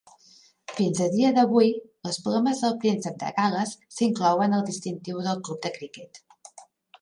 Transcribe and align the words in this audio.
Fins 0.77 1.01
a 1.07 1.09
dia 1.15 1.33
d'avui, 1.35 1.67
les 2.07 2.17
plomes 2.27 2.61
del 2.63 2.73
Príncep 2.85 3.19
de 3.25 3.29
Gal·les 3.37 3.75
s'inclouen 3.99 4.57
al 4.61 4.65
distintiu 4.71 5.23
del 5.29 5.45
club 5.51 5.63
de 5.69 5.73
criquet. 5.77 6.23